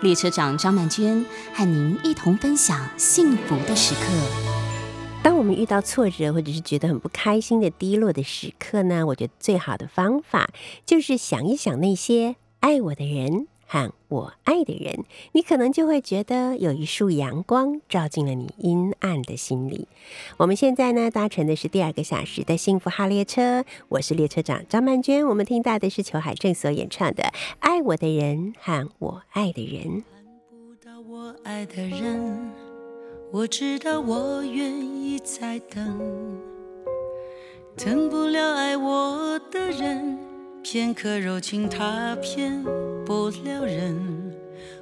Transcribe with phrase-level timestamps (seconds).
[0.00, 4.00] 列车长张曼娟和您一同分享幸福的时刻。
[5.22, 9.06] 当我们遇到挫折，或者是觉得很不开心的低落的时刻呢？
[9.06, 10.50] 我觉得最好的方法
[10.84, 19.88] 就是想一想那些爱我的人和我爱的人，你可能就会觉得有一束阳光照进了你阴暗的心里。
[20.36, 25.26] 我们现在呢搭乘的是第二个小时的幸福号列车，我是列车长张曼娟。
[25.26, 27.22] 我们听到的是裘海正所演唱的
[27.60, 30.04] 《爱我的人和我爱的人
[30.50, 32.00] 不到我爱的人》。
[33.32, 36.38] 我知道我愿意再等，
[37.76, 40.16] 等不了爱我的人，
[40.64, 42.64] 片刻柔情他骗
[43.04, 43.94] 不了人。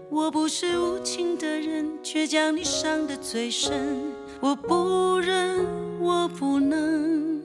[0.09, 4.13] 我不是无情的人，却将你伤得最深。
[4.41, 5.67] 我不忍，
[6.01, 7.43] 我不能，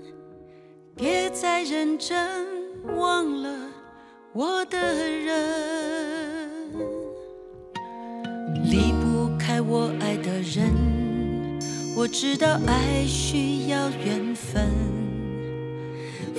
[0.95, 2.45] 别再认真，
[2.95, 3.49] 忘了
[4.33, 6.71] 我的人，
[8.65, 10.71] 离不开我爱的人。
[11.95, 14.69] 我知道爱需要缘分，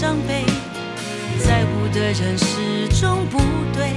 [0.00, 0.46] 伤悲，
[1.46, 3.38] 在乎的人始终不
[3.74, 3.92] 对，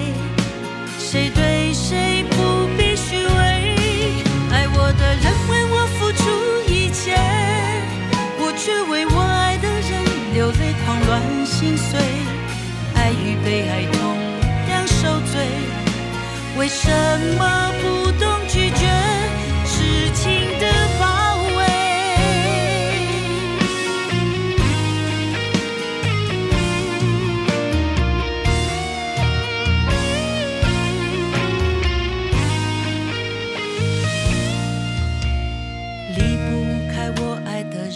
[1.00, 3.31] 谁对谁不必虚伪。
[4.52, 6.24] 爱我的人为我付出
[6.69, 7.16] 一切，
[8.38, 10.03] 我却为我爱的人
[10.34, 11.97] 流泪狂乱心碎。
[12.96, 14.18] 爱与被爱同
[14.70, 15.47] 样受罪，
[16.58, 16.91] 为什
[17.40, 17.72] 么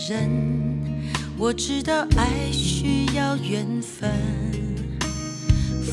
[0.09, 0.29] 人
[1.37, 4.09] 我知道爱需要缘分，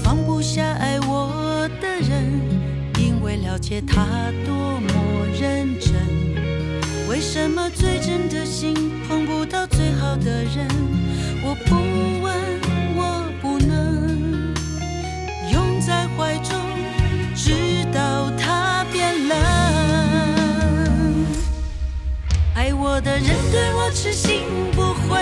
[0.05, 2.41] 放不下爱我的人，
[3.01, 4.07] 因为了解他
[4.47, 5.93] 多么认真。
[7.09, 8.73] 为什么最真的心
[9.09, 10.69] 碰不到最好的人？
[11.43, 11.75] 我不
[12.23, 12.33] 问，
[23.05, 24.41] 的人对我痴心
[24.73, 25.21] 不悔。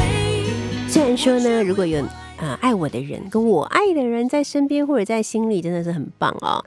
[0.89, 2.01] 虽然说呢，如果有
[2.39, 6.65] 啊爱我的人跟我爱的人在身边或者在心里，真的是很棒哦。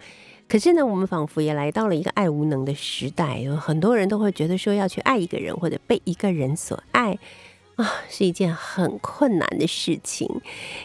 [0.49, 7.17] 可是呢，我们仿佛也来到了一个爱无能的时代，有很多人都会觉得说要去爱一个人或者被一个人所爱
[7.77, 10.29] 啊，是一件很困难的事情。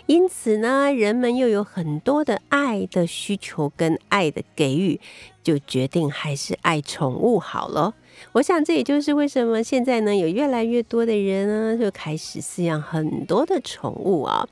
[0.07, 5.01] 因此呢，人们又有很多的爱的需求跟爱的给予，
[5.43, 7.95] 就决定还是爱宠物好了。
[8.33, 14.47] 我想，这也就是为什么现在呢，有越来越多的人呢，就开始饲养很多的宠物啊。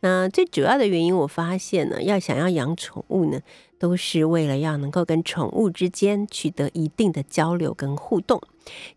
[0.00, 3.40] 那最主要的原因，我发现呢，要想要养宠物呢，
[3.78, 8.40] 都是为了要能够跟宠物之间取得一定的交流跟互动。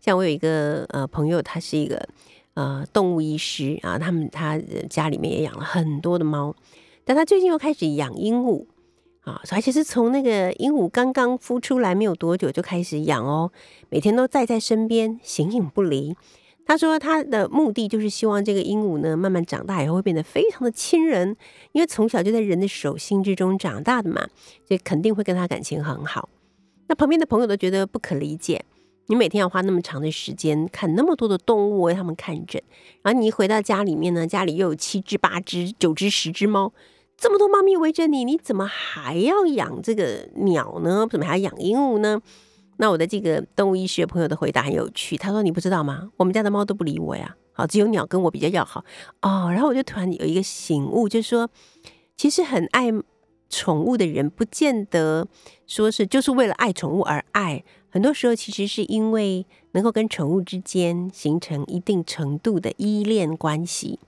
[0.00, 2.06] 像我有一个呃朋友，他是一个
[2.54, 6.54] 呃动物医师啊，他们他家里面也养了很多的猫，
[7.04, 8.66] 但他最近又开始养鹦鹉。
[9.30, 13.52] 啊，而且是从那个鹦鹉刚刚孵出来没有多久就开始养哦，
[13.88, 16.16] 每天都带在身边，形影不离。
[16.66, 21.36] 他说他的目的就是希望这个鹦鹉呢，慢慢长大以后会变得非常的亲人，
[21.72, 24.26] 因为从小就在人的手心之中长大的嘛，
[24.66, 26.28] 所以肯定会跟他感情很好。
[26.88, 28.64] 那旁边的朋友都觉得不可理解，
[29.06, 32.62] 你每天要花那么长的时间看那么多的动物为他们看诊，
[33.02, 36.72] 然后你一回到家里面呢，家里又有七只、八只、九只、十只猫。
[37.20, 41.06] 这么多猫咪围着你，你怎么还要养这个鸟呢？
[41.10, 42.18] 怎么还要养鹦鹉呢？
[42.78, 46.08] 那我的这个动物医学朋友的回答很有趣，他说：“你不知道吗？
[46.16, 48.82] 我们家的猫都不理我呀，好，只有鸟跟我比较要好
[49.20, 51.50] 哦。”然后我就突然有一个醒悟，就是说，
[52.16, 52.90] 其实很爱
[53.50, 55.28] 宠物的人，不见得
[55.66, 63.98] 说是就是为了爱宠物而爱，很多时候其实是因为能够跟宠物之间形成一定程度的依恋关系，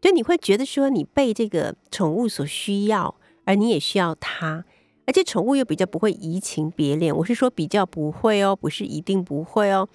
[0.00, 3.14] 就你会觉得说你被这个宠物所需要，
[3.44, 4.64] 而你也需要它，
[5.06, 7.16] 而且宠物又比较不会移情别恋。
[7.16, 9.88] 我是说比较不会哦，不是一定不会哦。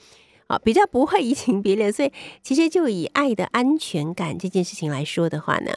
[0.47, 2.11] 啊，比较不会 移情别恋，所以
[2.41, 5.71] 其实就以爱的安全感这件事情来说的话呢，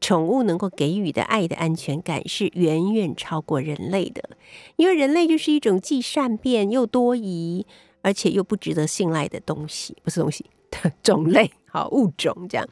[0.00, 4.30] 宠物能够给予的爱的安全感是远远超过人类的，
[4.76, 7.66] 因为人类就是一种既善变又多疑，
[8.02, 12.66] 而且又不值得信赖的东西，不是东西的种类， 好物种这样，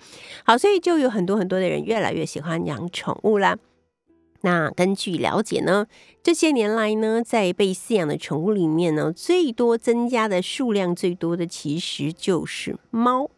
[0.45, 3.57] 好，所以就有很多很多的人越来越喜欢养宠物啦。
[4.43, 5.87] 那根据了解呢，
[6.23, 13.31] 这些年来呢，在被饲养的宠物里面呢，最多增加的数量最多的其实就是猫。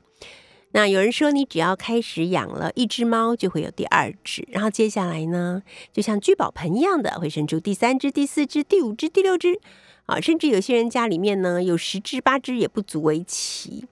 [0.74, 5.62] 那有人说，你只要开始养了一只猫，就会有第二只，然后接下来呢，
[5.92, 9.60] 就像聚宝盆一样的，会生出第三只、第四只、第五只、第六只
[10.06, 13.86] 啊，甚至有些人家里面呢，有十只、八只也不足为奇。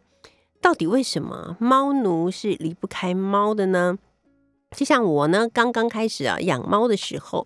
[0.61, 3.97] 到底为什么猫奴是离不开猫的呢？
[4.77, 7.45] 就像我呢，刚刚开始啊养猫的时候，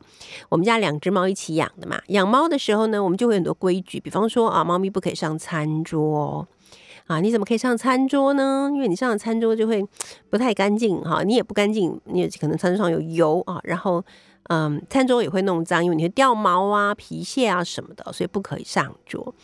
[0.50, 1.99] 我们家两只猫一起养的嘛。
[2.08, 6.46] 养猫的时候呢，我们就会很多规矩，比方说啊，猫咪不可以上餐桌
[7.06, 7.20] 啊。
[7.20, 8.69] 你怎么可以上餐桌呢？
[8.75, 9.82] 因为你上了餐桌就会
[10.28, 14.05] 不太干净哈，你也不干净，你可能餐桌上有油啊，然后
[14.49, 19.34] 嗯，餐桌也会弄脏，因为你会掉毛啊、皮屑啊什么的，所以不可以上桌。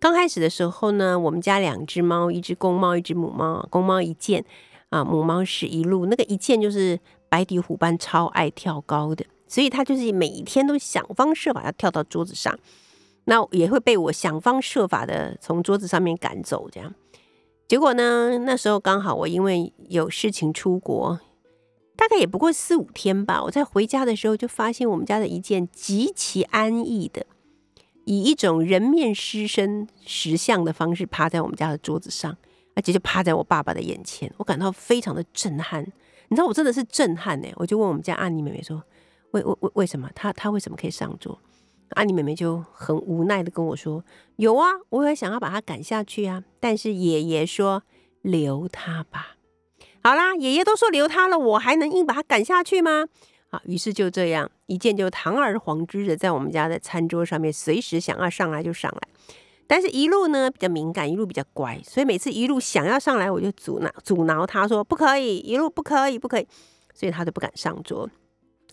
[0.00, 4.44] 刚开始的时候呢，我们家两只猫，一只公猫，一只母猫，公猫一见
[4.90, 6.98] 啊，母猫是一路那个一见就是。
[7.30, 12.58] 白底虎斑超爱跳高的，所以他就是每一天都想方设法要跳到桌子上，
[13.24, 16.70] 那也会被我想方设法的从桌子上面赶走。
[16.72, 16.94] 这样，
[17.68, 21.20] 结果呢，那时候刚好我因为有事情出国，
[21.94, 23.42] 大概也不过四五天吧。
[23.44, 27.26] 我在回家的时候就发现我们家的一件极其安逸的，
[28.08, 32.34] 以一种人面狮身石像的方式趴在我们家的桌子上，
[32.74, 35.84] 而且就趴在我爸爸的眼前，我感到非常的震撼。
[36.28, 38.82] 你知道我真的是震撼呢，我就问我们家阿妮妹妹说，
[39.32, 41.38] 为为为为什么她她为什么可以上桌？
[41.90, 44.02] 阿妮妹妹就很无奈的跟我说，
[44.36, 47.82] 有啊，我也想要把她赶下去啊，但是爷爷说
[48.22, 49.36] 留她吧。
[50.02, 53.04] 好啦，爷爷都说留她了，我还能硬把她赶下去吗？
[53.50, 59.00] 啊，于是就这样一件就堂而皇之的在我们家的餐桌上面，随时想要上来就上来。
[59.66, 66.48] 但是，一路呢比较敏感，一路比较乖，所以每次一路想要上来，我就阻挠阻挠他说不可以，一路不可以，不可以，
[66.94, 68.08] 所以他都不敢上桌。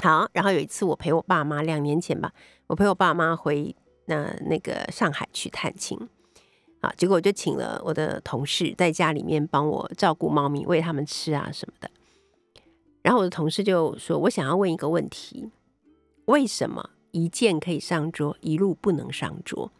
[0.01, 2.31] 好，然后有一次我陪我爸妈，两年前吧，
[2.67, 3.75] 我陪我爸妈回
[4.05, 5.97] 那那个上海去探亲，
[6.79, 11.89] 啊，结果我就请了我的同事在家里面帮我照顾猫咪，喂他们吃啊什么的。
[13.05, 15.51] 然后我的同事就说：“我想要问一个问题，
[16.25, 19.71] 为什么一件可以上桌，一路不能上桌？”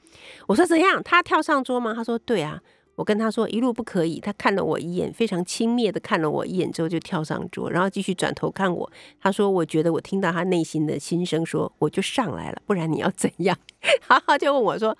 [0.46, 1.02] 我说怎样？
[1.02, 1.92] 他跳上桌吗？
[1.96, 2.62] 他说对啊。
[2.98, 4.20] 我跟他说一路不可以。
[4.20, 8.90] 他看了我一眼，非常轻蔑的看了我一眼之后就跳上桌，然后继续转头看我。
[9.20, 13.58] 他说我觉得我听到他内心的心声，说我就上来了，不然你要怎样？
[14.08, 14.96] 哈哈，就问我说，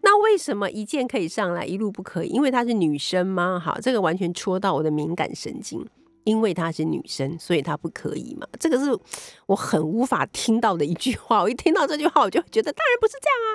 [0.00, 2.28] 那为什么一件可以上来，一路不可以？
[2.28, 3.60] 因为她是女生吗？
[3.62, 5.86] 好，这个完全戳到我的敏感神经。
[6.28, 8.46] 因为她是女生，所以她不可以嘛？
[8.60, 8.94] 这个是
[9.46, 11.40] 我很无法听到的一句话。
[11.40, 13.48] 我一听到这句话，我就觉得当然不是这样啊。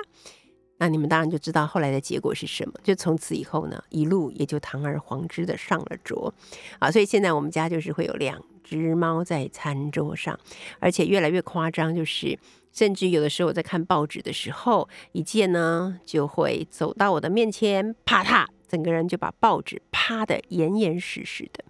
[0.78, 2.74] 那你们当然就知道后来的结果是什么。
[2.82, 6.34] 就从此以后呢，一路也就堂而皇之的上了桌
[6.80, 6.90] 啊。
[6.90, 10.36] 所以现在我们家就是会有两只猫在餐桌上，
[10.80, 12.36] 而且越来越夸张，就是
[12.72, 21.64] 甚至有的时候我在看报纸的时候，一见呢就会走到我的面前，啪嗒，整个人就把报纸趴的严严实实的，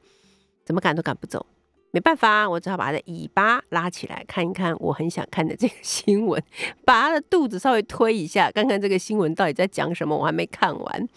[0.65, 1.45] 怎么赶都赶不走。
[1.91, 6.43] 没办法，我只好把它的尾巴拉起来看一看我很想看的这个新闻，
[6.85, 10.17] 把它的肚子稍微推一下，看看这个新闻到底在讲什么。
[10.17, 11.09] 我还没看完，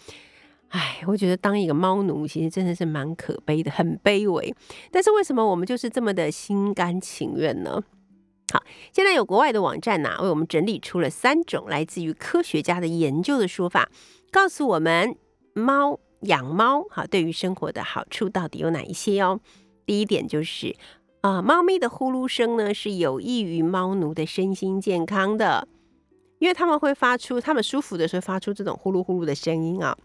[0.68, 4.54] 哎，我觉得当一个猫奴其实真的是蛮可悲的，很卑微。
[4.92, 7.82] 但是为什么我们就是这么的心甘情愿呢？
[8.52, 8.62] 好，
[8.92, 13.90] 现在有国外的网站呐，为我们整理出了三种来自于科学家的研究的说法，
[14.30, 15.16] 告诉我们
[15.54, 19.40] 猫养猫哈对于生活的好处到底有哪一些哦。
[19.86, 20.74] 第一点就是，
[21.20, 25.66] 啊，猫咪的呼噜声呢是有益于猫奴的身心健康的，
[26.38, 29.96] 因为他们会发出，他们舒服的时候发出这种呼噜呼噜的声音啊，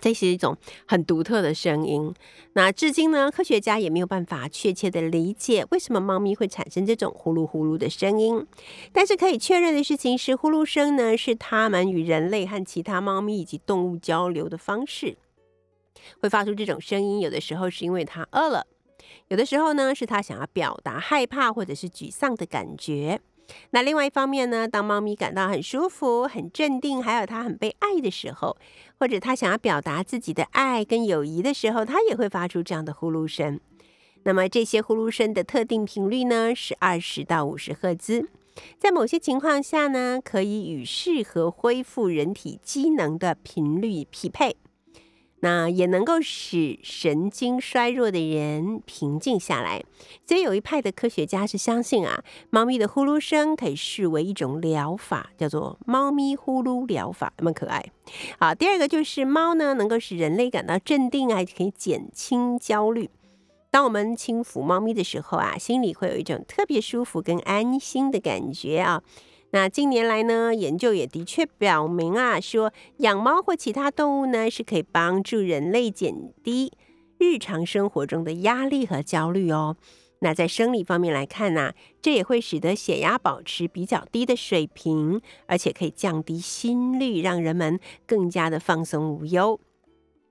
[0.00, 2.14] 这是一种很独特的声音。
[2.52, 8.46] 那至今呢，科学家也没有办法确切的理解为什么猫咪会产生这种呼噜呼噜的声音。
[8.92, 15.16] 但是可以确认的事情是，呼噜声呢是它们与人类和其他猫咪以及动物交流的方式。
[16.20, 18.66] 会发出这种声音，有的时候是因为它饿了。
[19.28, 23.18] 有的时候呢，是他想要表达害怕或者是沮丧的感觉；
[23.70, 28.56] 那另外一方面呢，当猫咪感到很舒服、很镇定，还有它很被爱的时候，
[28.98, 33.60] 或者它想要表达自己的爱跟友谊的时候，它也会发出这样的呼噜声。
[34.24, 38.28] 那么这些呼噜声的特定频率呢，是二十到五十赫兹。
[38.78, 44.56] 在某些情况下呢，可以与适合恢复人体机能的频率匹配。
[45.40, 49.82] 那也能够使神经衰弱的人平静下来。
[50.26, 57.84] 所以有一派的科学家是相信啊，猫咪的呼噜声可以视为一种疗法，叫做猫咪呼噜疗法，那么可爱。
[58.38, 63.10] 好，第二个就是猫呢，能够使人类感到镇定，还可以减轻焦虑。
[63.70, 69.02] 当我们轻抚猫咪的时候啊，心里会有一种特别舒服跟安心的感觉啊。
[69.50, 76.70] 那近年来呢，研究也的确表明啊，说养猫或其他动物呢，是可以帮助人类减低
[77.16, 79.76] 日常生活中的压力和焦虑哦。
[80.20, 89.58] 那在生理方面来看呢，这也会使得血压保持比较低的水平，而且可以降低心率，让人们更加的放松无忧。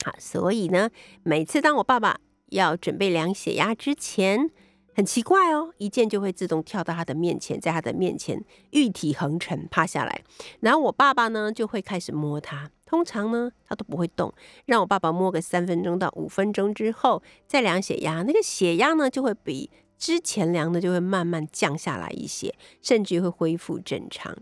[0.05, 0.91] 好，所以呢，
[1.23, 2.19] 每次当我爸爸
[2.49, 4.51] 要准备量血压之前，
[4.97, 10.23] 很奇怪哦，一键就会自动跳到他的面前，在他的面前玉体横陈趴下来，
[10.59, 12.71] 然后我爸爸呢就会开始摸他。
[12.83, 14.33] 通常呢，他都不会动，
[14.65, 24.35] 让我爸爸摸个三分钟到五分钟之后再量血压，那个血压呢就会比之前量的就会慢慢降下来一些，甚至会恢复正常。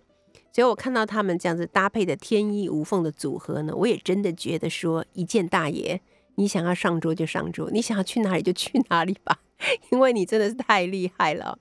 [0.54, 6.00] 所以我看到他们这样子搭配的天衣无缝的组合呢，我也真的觉得说，一件大爷。
[6.38, 9.40] 你想要上桌就上桌，你想要去哪里就去哪里吧，
[9.92, 11.58] 因为你真的是太厉害了。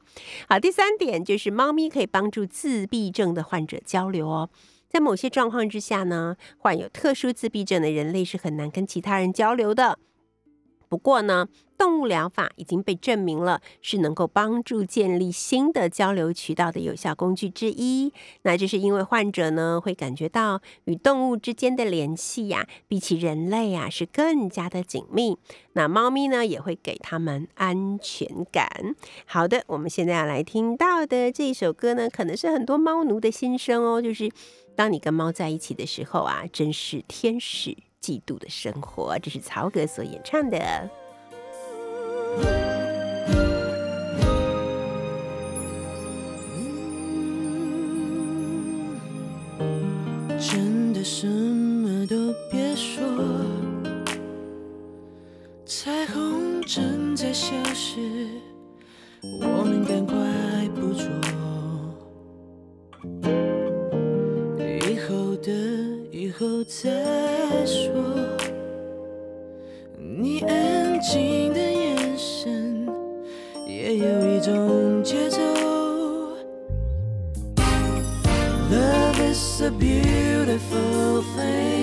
[0.48, 4.50] 好，第三点就是猫咪可以帮助自闭症的患者交流哦。
[4.88, 9.98] 在某些状况之下呢，患有特殊自闭症的人类是很难跟其他人交流的。
[10.94, 18.12] 不过呢，动物疗法已经被证明了是能够帮助建立新的交流渠道的有效工具之一。
[18.42, 25.36] 那这是因为患者呢会感觉到与动物之间的联系呀，比起人类呀是更加的紧密。
[25.72, 28.94] 那猫咪呢也会给他们安全感。
[29.26, 34.30] 好的，我们现在要来听到的这一首歌呢，可能是很多猫奴的心声哦，就是
[34.76, 37.76] 当你跟猫在一起的时候啊，真是天使。
[38.04, 40.58] 嫉妒的生活，这是曹格所演唱的。
[50.38, 52.14] 真的什么都
[52.50, 53.02] 别说，
[55.64, 58.28] 彩虹正在消失，
[59.22, 60.14] 我们赶快
[60.74, 61.08] 捕捉。
[66.66, 67.24] 再。
[67.66, 67.92] 说，
[69.98, 72.86] 你安静的眼神
[73.66, 75.38] 也有一种节奏。
[78.70, 81.73] Love is a beautiful thing，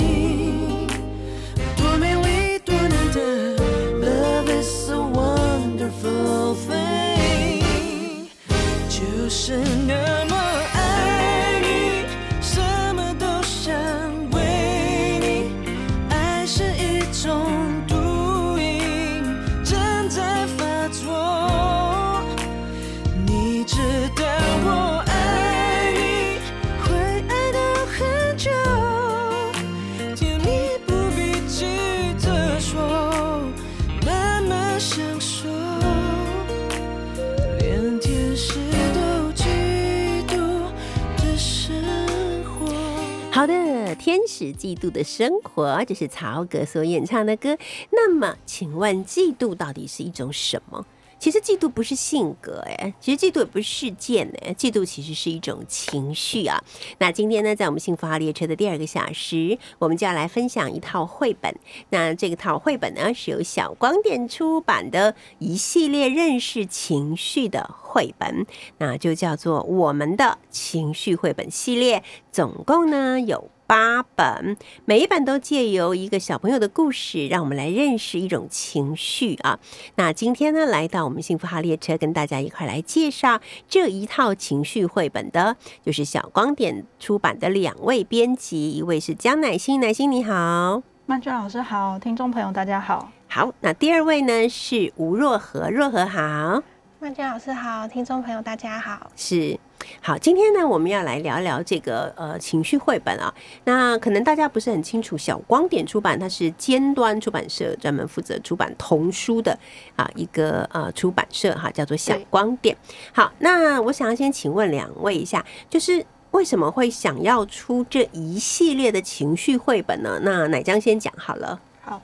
[44.41, 47.55] 天使嫉妒的生活，这是曹格所演唱的歌。
[47.91, 50.83] 那么，请问嫉妒到底是一种什么？
[51.19, 56.59] 其实嫉妒不是性格，哎，其实嫉妒也不是事件，哎，嫉妒其实是一种情绪啊。
[56.97, 61.55] 那今天呢，在我们幸福号列车的第二个小时，我们就要来分享一套绘本。
[61.91, 68.47] 那这个套绘本呢，是由小光点出版的一系列认识情绪的绘本，
[68.79, 72.01] 那就叫做我们的情绪绘本系列。
[72.31, 73.51] 总共呢有。
[73.71, 79.57] 八本，每一本都借由一个小朋友的故事，让我们来认识一种情绪啊。
[79.95, 93.53] 那今天呢，来到我们幸福号列车，跟大家一块来介绍这一套情绪绘本的，就是小光点出版的两位编辑，一位是江乃馨，乃馨你好，曼娟老师好，听众朋友大家好，好。
[93.61, 96.61] 那第二位呢是吴若何，若何好，
[96.99, 99.57] 曼娟老师好，听众朋友大家好，是。
[100.01, 103.33] 好，今天呢，我们要来聊一聊这个呃情绪绘本啊。
[103.65, 109.57] 那可能大家不是很清楚，小光点出版它是尖端出版社，专门负责出版童书的
[109.95, 112.75] 啊一个呃出版社哈，叫做小光点。
[113.13, 120.19] 好，那我想要先请问两位一下，就是为什么会想要出这一系列的情绪绘本呢？
[120.23, 121.59] 那奶江先讲好了。
[121.81, 122.01] 好，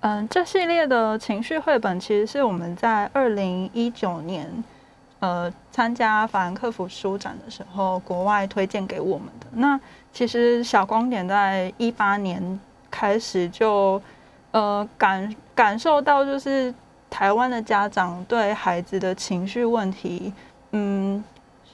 [0.00, 4.62] 嗯，这系列的情绪绘本其实是我们在二零一九年。
[5.22, 9.46] 呃，参加法兰克福书展的时候，国外推荐给我们的。
[9.52, 9.78] 那
[10.12, 12.58] 其实小光点在一八年
[12.90, 14.02] 开始就
[14.50, 16.74] 呃感感受到，就是
[17.08, 20.32] 台湾的家长对孩子的情绪问题，
[20.72, 21.22] 嗯，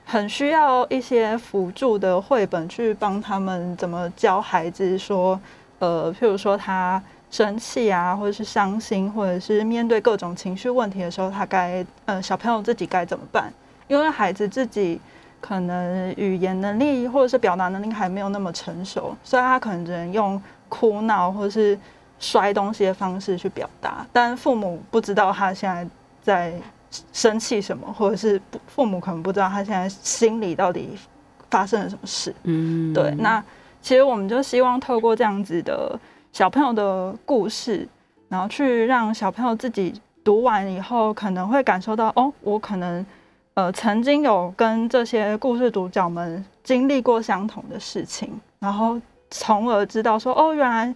[0.05, 5.41] 很需要一些辅助的绘本去帮他们怎么教孩子说，
[5.79, 7.03] 呃，譬如说他。
[7.31, 13.53] 生气啊，或者是伤心，或者是面对各种情绪问题的时候，他该呃小朋友自己该怎么办？
[13.87, 14.99] 因为孩子自己
[15.41, 21.79] 可能语言能力或者是表达能力还没有那么成熟，所以他可能只能用哭闹或者是
[22.19, 24.07] 摔东西的方式去表达。
[24.13, 25.87] 但父母不知道他现在
[26.23, 26.55] 在
[27.13, 30.97] 生气什么，或者是不父母可能不知道他现在心里到底
[31.51, 32.35] 发生了什么事。
[32.45, 33.15] 嗯，对。
[33.19, 33.43] 那
[33.83, 35.99] 其实我们就希望透过这样子的。
[36.33, 37.89] 小朋友的故事，
[38.29, 39.93] 然后去让小朋友自己
[40.23, 43.05] 读完以后，可能会感受到哦，我可能
[43.55, 50.95] 呃曾经有跟这些故事主角们经历过相同的事情，然后从而知道说哦，原来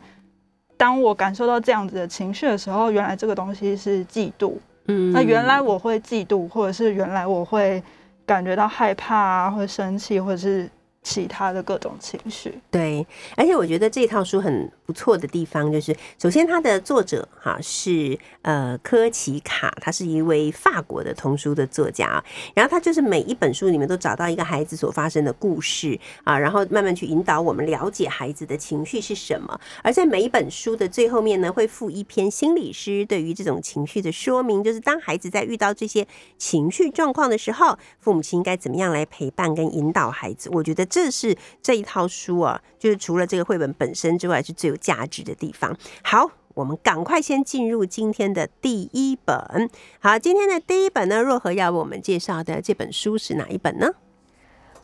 [0.76, 4.54] 当我感受到这样子的情绪的时候，原来这个东西是嫉妒，
[4.86, 7.82] 嗯，那原来我会嫉妒，或者是原来我会
[8.24, 10.70] 感觉到害怕啊，或生气，或者是。
[11.02, 13.04] 其他的各种情绪，对，
[13.36, 22.22] 而且我觉得这套书很不错的地方，就是首先它的作者哈是呃科奇卡，他是一位法国的童书的作家，
[22.54, 36.06] 然后他就是每一本书里面都找到一个孩子所发生的故事啊，然后慢慢去引导我们了解孩子的情绪是什么，而在每一本书的最后面呢，会附一篇心理师对于这种情绪的说明，就是当孩子在遇到这些
[36.38, 40.86] 情绪状况的时候，父母亲应该怎么样来陪伴跟引导孩子，我觉得。
[40.92, 45.74] 这是这一套书啊，就是除了这个绘本本身之外，是最有价值的地方。
[46.04, 49.70] 好，我们赶快先进入今天的第一本。
[50.00, 53.88] 好，今天的第一本呢，若何要为我们介绍的这本书是哪一本呢？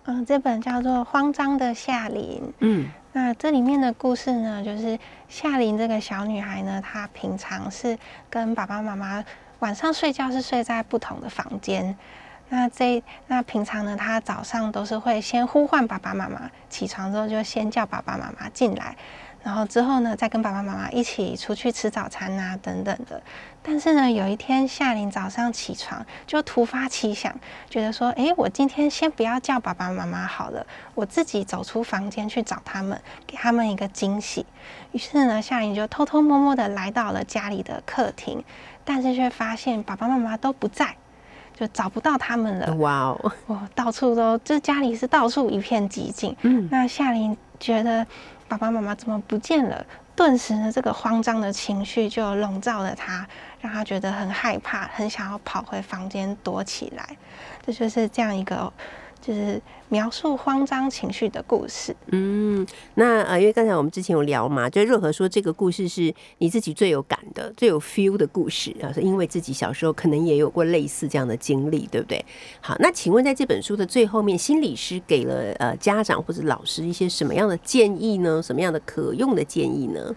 [0.05, 2.41] 嗯，这本叫做《慌张的夏琳》。
[2.61, 7.99] 嗯，那这里面的故事呢，就是夏琳这个小女孩呢，她平常是
[8.31, 9.23] 跟爸爸妈妈
[9.59, 11.95] 晚上睡觉是睡在不同的房间。
[12.51, 18.97] 那这那平常呢，他早上都是会先呼唤爸爸妈妈，起床之后就先叫爸爸妈妈进来，
[19.43, 23.23] 然后之后呢，再跟爸爸妈妈一起出去吃早餐啊等等的。
[23.63, 34.47] 但是呢，有一天夏琳早上起床就突发奇想，觉得说，哎，我今天先不要叫爸爸妈妈好了，我自己走出房间去找他们，给他们一个惊喜。
[34.93, 38.43] 于是呢，夏琳就偷偷摸摸的来到了家里的客厅，
[38.87, 40.97] 但是却发现爸爸妈妈都不在。
[41.59, 42.75] 就找不到他们了。
[42.77, 46.37] 哇哦，哇，到处都，这家里是到处一片寂静。
[46.43, 48.07] 嗯，那夏琳觉得
[48.47, 49.85] 爸爸妈妈怎么不见了？
[50.15, 53.27] 顿时呢，这个慌张的情绪就笼罩了他，
[53.61, 57.17] 让他觉得很害怕，很想要跑回房间躲起来。
[57.67, 58.73] 这就是这样一个。
[59.29, 59.61] 就是
[59.91, 61.95] 描述慌张情绪的故事。
[62.13, 72.25] 嗯，那呃，因为刚才我们之前有聊嘛，就若何说这个故事是你自己最有感的、最有 feel 的故事啊，是因为自己小时候可能也有过类似这样的经历，对不对？
[72.63, 78.43] 好，那请问在这本书的最后面，心理师给了呃家长或者老师一些什么样的建议呢？
[78.43, 80.15] 什么样的可用的建议呢？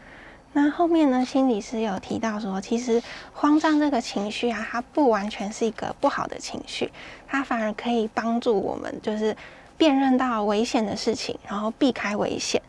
[0.53, 1.23] 那后面呢？
[1.23, 3.01] 心理师有提到说，其实
[3.33, 6.91] 慌张这个情绪啊，它不完全是一个不好的情绪，
[7.27, 9.35] 它反而可以帮助我们，就是
[9.77, 12.61] 辨认到危险的事情，然后避开危险。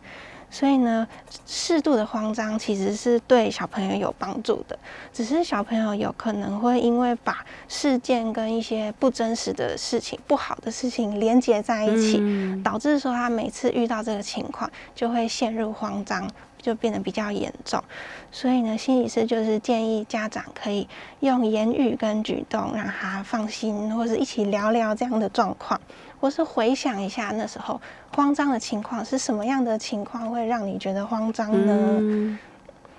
[0.49, 1.09] 所以呢，
[1.47, 4.79] 适度的慌张其实是对小朋友有帮助的。
[5.13, 16.31] 只是小朋友有可能会因为把事件跟一些不真实的事情、不好的事情连接在一起，导致说他每次遇到这个情况就会陷入慌张。
[16.63, 17.83] 就变得比较严重，
[18.31, 20.89] 所以呢，心理师就是建议家长可以
[21.21, 25.79] 用言语跟举动让他放心，或是一起聊聊这样的状况，
[26.21, 27.81] 或是回想一下那时候
[28.15, 32.39] 慌张的情况是什么样的情况会让你觉得慌张呢？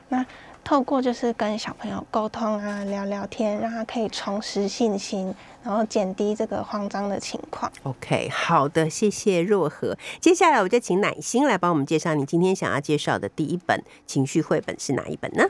[0.10, 0.24] 那。
[0.66, 7.72] 透过就是跟小朋友沟通啊，聊聊天，让他可以重拾信心，然后减低这个慌张的情况。
[7.84, 9.98] OK，好的，谢谢若何。
[10.20, 15.44] 接下来我就请乃心来帮我们介绍你今天想要介绍的第一本情绪绘本是哪一本呢？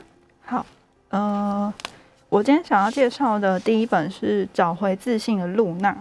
[0.44, 0.64] 好，
[1.10, 1.72] 呃，
[2.28, 5.92] 我今天想要介绍的第一本是《找回自信的露娜》。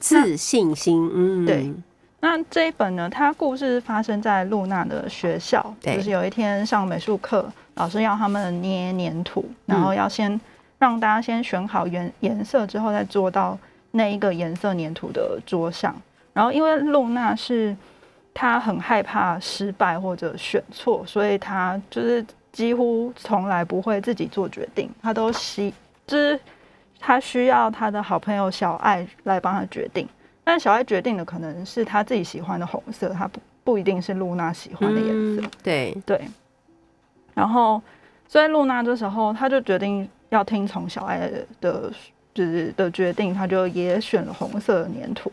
[0.00, 1.74] 自信心，嗯，对。
[2.20, 10.40] 那这一本呢，它故事发生在露娜的学校，就是有一天上美术课，老师要他们捏粘土，然后要先
[10.78, 13.58] 让大家先选好颜颜色之后，再做到
[13.90, 15.94] 那一个颜色粘土的桌上。
[16.32, 17.76] 然后因为露娜是
[18.32, 25.74] 她很害怕失败或者选错，所以她就是几乎从来不会自己做决定，她都希
[26.06, 26.38] 就是
[27.00, 30.08] 她需要她的好朋友小爱来帮她决定。
[30.44, 35.42] 但小爱决定的可能是她自己喜欢的红色，她不不一定是露娜喜欢的颜色。
[35.62, 36.20] 对对。
[37.34, 37.82] 然后，
[38.26, 41.92] 所以露娜这时候她就决定要听从小爱的，
[42.34, 45.32] 就是的决定，他就也选了红色的粘土。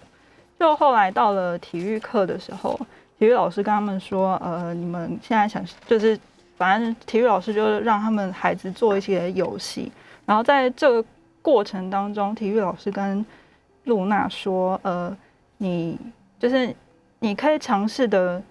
[0.60, 2.80] 就后来到了体育课的时候，
[3.20, 6.18] 体育老师跟他们说：“呃，你们现在想就是，
[6.58, 9.92] 反正体育老师就让他们孩子做一些游戏。
[10.26, 11.06] 然后在这个
[11.42, 13.24] 过程当中，体育老师跟
[13.84, 15.16] 露娜说：“呃，
[15.58, 16.00] 你
[16.40, 16.74] 就是
[17.20, 18.42] 你可以尝试的，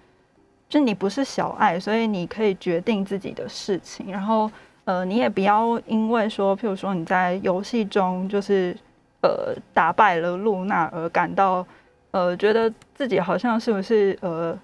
[0.69, 4.13] 就你不是小爱，所以你可以决定自己的事情。
[4.13, 4.51] 然后，
[4.85, 8.77] 呃，你也不要因为说，譬如说你在游戏中就是
[9.23, 11.67] 呃打败了露娜而感到
[12.11, 14.59] 呃觉得自己好像是不是呃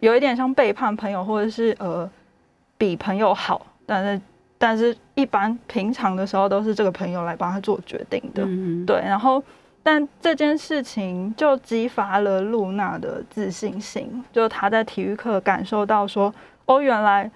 [0.00, 2.08] 有一点像背叛朋友，或者是呃
[2.76, 3.66] 比朋友好。
[3.86, 4.22] 但是，
[4.58, 8.42] 但是一般平常的时候都是这个朋友来帮他做决定的，
[8.86, 9.42] 对，然后。”
[9.82, 16.32] 但这件事情就激发了露娜的自信心，就她在体育课感受到说
[16.66, 17.28] ：“哦，原来，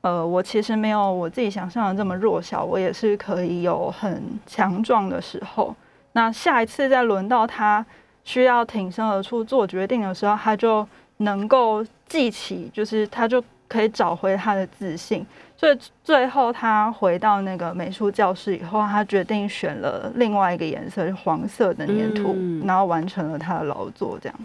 [0.00, 5.74] 呃，我其实没有我自己想象的这么弱小，我也是可以有很强壮的时候。”
[6.12, 7.84] 那下一次再轮到他
[8.24, 10.86] 需要挺身而出做决定的时候，他就
[11.18, 15.24] 能够记起，就是他就可以找回他的自信。
[15.56, 24.16] 所以最后他回到那个美术教室以后，他决定选了另外一个颜色，黄色的粘土，然后完成了他的劳作。
[24.22, 24.38] 这样，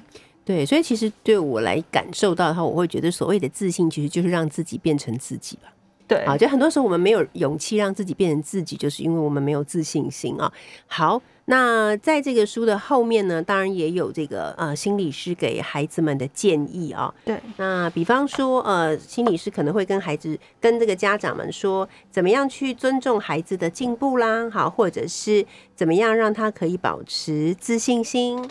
[0.45, 5.73] 对，所以其实对我来感受到的话，我会觉得所谓的自信，其实就是让自己变成自己吧。
[6.08, 10.51] 对，啊，就很多时候我们没有勇气让自己变成自己，就是因为我们没有自信心啊。
[10.88, 11.21] 好。
[11.45, 17.13] 那在这个书的后面呢，当然也有这个呃心理师给孩子们的建议啊。
[17.25, 28.49] 对，那比方说呃，心理师可能会跟孩子、跟这个家长们说，怎么样去尊重孩子的进步啦，好，或者是怎么样让他可以保持自信心。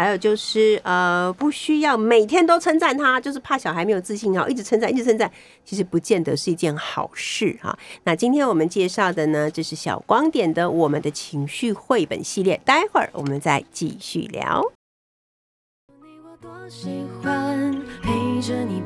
[0.00, 5.30] 还有就是，呃，不需要每天都称赞他，就是怕小孩没有自信哈，一直称赞，一直称赞，
[5.62, 7.78] 其实不见得是一件好事哈。
[8.04, 14.64] 那今天我们介绍的呢，这是小光点的我们的情绪绘本系列，待会儿我们再继续聊。
[18.66, 18.80] 你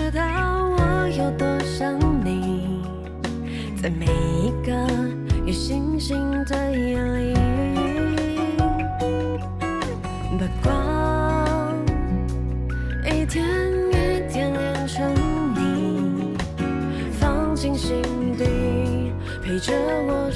[0.00, 2.82] 知道我有多想你
[3.82, 4.72] 在每一个
[5.44, 7.34] 有星星的夜里
[10.38, 11.76] 把光
[13.04, 13.44] 一天
[13.90, 15.14] 一天连成
[15.54, 16.34] 你
[17.12, 18.02] 放进心
[18.38, 19.12] 底
[19.44, 19.74] 陪着
[20.06, 20.29] 我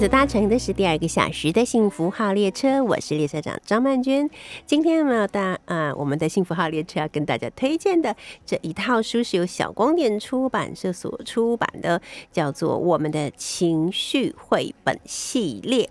[0.00, 4.28] 所搭乘的是第二个小时的幸福号列车，我是列车长张曼娟。
[4.66, 8.16] 今天呢，大啊，我们的幸福号列车要跟大家推荐的
[8.46, 12.00] 这一套书是由小光点出版社所出版的，
[12.32, 15.84] 叫做《我们的情绪绘本系列》。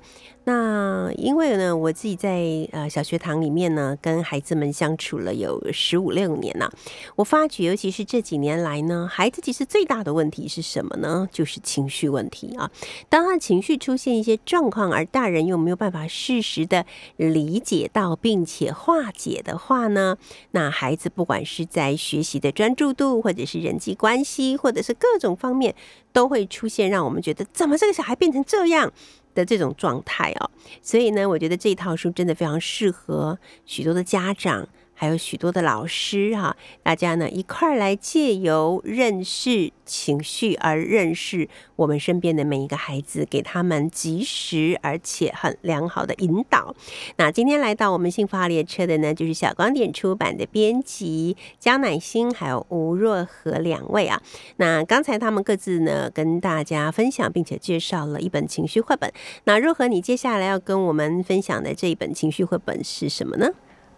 [0.49, 6.71] 那因为呢，我自己在呃小学堂里面呢，跟孩子们相处了有十五六年了，
[7.15, 11.29] 我发觉，尤其是这几年来呢，孩子其实最大的问题是什么呢？
[11.31, 12.71] 就是情绪问题啊。
[13.09, 16.83] 当他的情绪出现一些状况，而大人又没有办法适时的
[17.17, 20.17] 理解到并且化解的话呢，
[20.49, 25.75] 那孩子不管是在学习的专注度，或者是人际关系，或者是各种方面，
[26.11, 28.91] 都会出现让我们觉得怎么这个小孩变成这样
[29.39, 30.49] 的这种状态啊。
[30.81, 34.67] 所以呢，我觉得这套书真的非常适合许多的家长。
[34.99, 46.75] 还有许多的老师哈，大家呢一块儿来借由认识情绪而认识我们身边的每一个孩子，给他们及时而且很良好的引导。
[47.15, 54.21] 那今天来到我们幸福号列车的呢，就是小光点出版的编辑江乃馨还有吴若和两位啊。
[54.57, 59.09] 那刚才他们各自呢跟大家分享，并且介绍了一本情绪绘本。
[59.45, 63.47] 那若和，你接下来要跟我们分享的这一本情绪绘本是什么呢？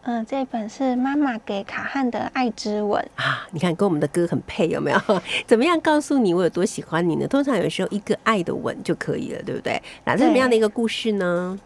[0.03, 3.47] 嗯，这本是妈妈给卡汉的爱之吻啊！
[3.51, 4.99] 你看，跟我们的歌很配，有没有？
[5.45, 7.27] 怎么样告诉你我有多喜欢你呢？
[7.27, 9.79] 通常有时候一个爱的吻就可以了，对不对？
[10.03, 11.59] 那是什么样的一个故事呢？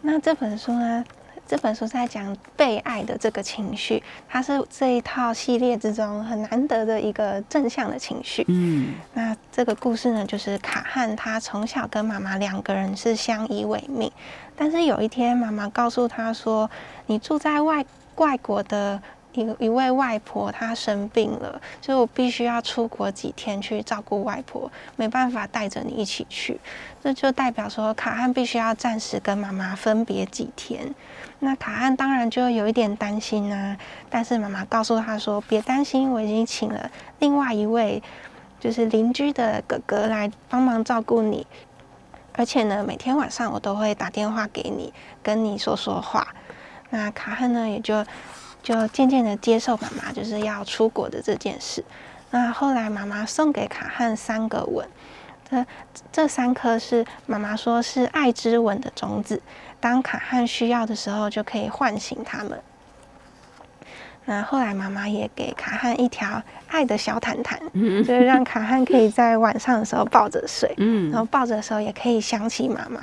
[0.00, 1.04] 那这本书呢？
[1.46, 8.44] 这本书在讲被爱的这个情绪，它是这一套系列之中很难得的一个正向的情绪。
[8.48, 14.10] 嗯，那这个故事呢，就是卡汉他从小跟妈妈两个人是相依为命，
[14.56, 16.70] 但是有一天妈妈告诉他说
[17.06, 17.84] ：“你住在外
[18.16, 19.00] 外国的。”
[19.36, 26.58] 一一位外婆，她生病了，所以我必须要出国几天去照顾外婆，没办法带着你一起去。
[27.02, 30.94] 这就代表说，卡汉必须要暂时跟妈妈分别几天。
[31.40, 33.76] 那卡汉当然就有一点担心啊，
[34.08, 38.02] 但是妈妈告诉他说：“别担心，我已经请了另外一位，
[38.58, 41.46] 就是邻居的哥哥来帮忙照顾你，
[42.32, 46.34] 而且呢，每天晚上我都会打电话给你，跟你说说话。”
[46.90, 48.04] 那卡汉呢，也就。
[48.66, 51.84] 就渐渐的接受妈妈就是要出国的这件事。
[52.32, 54.84] 那后来妈妈送给卡汉三个吻，
[55.48, 55.64] 这
[56.10, 59.40] 这三颗是妈妈说是爱之吻的种子，
[59.78, 62.60] 当卡汉需要的时候就可以唤醒他们。
[64.24, 70.74] 那后来妈妈也给卡汉一条爱的小毯毯，就是让卡汉可以在晚上的时候抱着睡，
[71.12, 73.00] 然后抱着的时候也可以想起妈妈。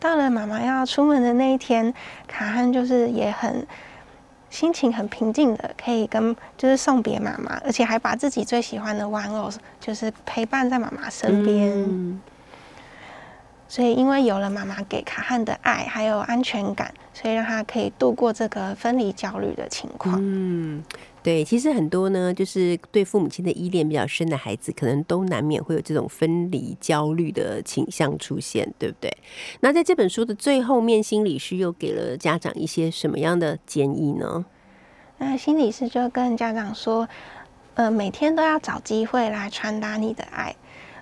[0.00, 1.94] 到了妈妈要出门的那一天，
[2.26, 3.64] 卡汉就是也很。
[4.50, 12.20] 心情很平静的，可以跟就是送别妈妈，而且还把自己最喜欢的玩偶就是陪伴在妈妈身边。
[13.68, 20.16] 所以，因为有了妈妈给卡汉的爱，还有安全感，所以让他可以度过这个分离焦虑的情况。
[20.18, 20.82] 嗯。
[21.28, 29.14] 对，其实很多呢，就是对父母亲的依恋比较深的孩子，可能都难免会有这种分离焦虑的倾向出现，对不对？
[29.60, 34.46] 那在这本书的最后面，心理师又给了家长一些什么样的建议呢？
[35.18, 37.06] 那心理师就跟家长说，
[37.74, 40.56] 呃，每天都要找机会来传达你的爱。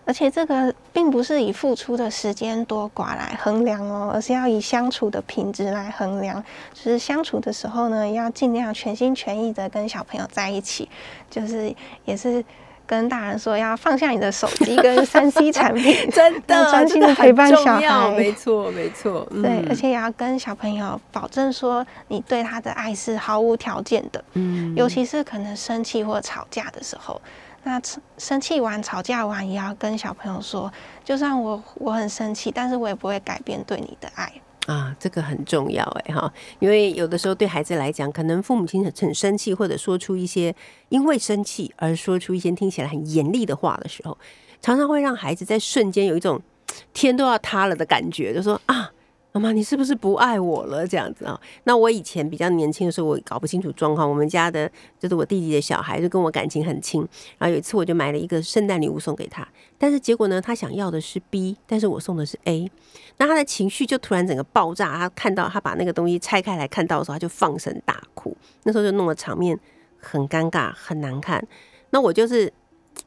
[0.07, 6.43] 而且这个并不是以付出的时间多寡来衡量哦，而是要以相处的品质来衡量。
[6.73, 10.89] 就是相处的时候呢，要尽量全心全意的跟小朋友在一起，
[11.29, 12.43] 就是也是
[12.87, 18.11] 跟大人说要放下你的手机跟三 C 产品， 真的 专心的陪伴小孩。
[18.17, 19.27] 没错，没错。
[19.43, 24.23] 对，而且也要跟小朋友保证说，你对他的爱是毫无条件的。
[24.35, 27.21] 嗯，尤其是可能生气或吵架的时候。
[27.67, 27.83] 那
[28.17, 34.33] 生气完、吵架完，也要跟小朋友说，就算我我很生气，但是我也不会改变对你的爱
[34.67, 40.55] 啊，这个很重要哎哈，因为有的时候对孩子来讲，可能父母亲很很生气，或者说出一些
[40.91, 44.17] 因为生气而说出一些听起来很严厉的话的时候，
[44.63, 46.41] 常常会让孩子在瞬间有一种
[46.95, 48.93] 天都要塌了的感觉，就说啊。
[49.39, 50.87] 妈妈，你是不是不爱我了？
[50.87, 51.39] 这样子啊？
[51.65, 54.09] 那我以前比较年轻的时候，我搞不清楚状况。
[54.09, 57.01] 我们家的就是我弟弟的小孩，就跟我感情很亲。
[57.37, 59.47] 然后有一次，我就买了一个圣诞礼物送给他，
[59.77, 62.71] 但是结果呢，他想要的是 B，但是我送的是 A。
[63.19, 64.97] 那他的情绪就突然整个爆炸。
[64.97, 68.37] 他看到他把那个东西拆开来看到的时候，他就放声大哭。
[68.63, 69.59] 那时候就弄得场面
[69.99, 71.47] 很尴尬，很难看。
[71.91, 72.53] 那我就是。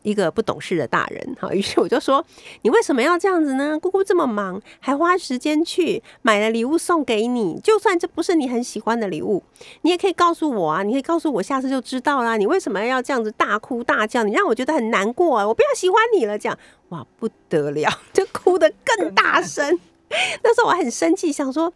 [0.10, 2.26] 一个不懂事的大人，哈，于是我就说
[2.64, 3.78] ：“你为什么要这样子呢？
[3.80, 7.60] 姑姑这么忙，还花时间去买了礼物送给你。
[7.64, 9.44] 就算这不是你很喜欢的礼物，
[9.82, 10.84] 你也可以告诉我啊！
[10.84, 12.36] 你可以告诉我，下次就知道啦。
[12.38, 14.24] 你为什么要这样子大哭大叫？
[14.24, 15.48] 你让我觉得很难过啊！
[15.48, 16.58] 我不要喜欢你了，这样
[16.90, 19.80] 哇不得了， 就哭得更大声。
[20.44, 21.72] 那时候我很生气，想说。”